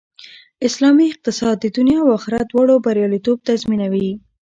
[0.67, 4.09] اسلامي اقتصاد د دنیا او آخرت دواړو بریالیتوب تضمینوي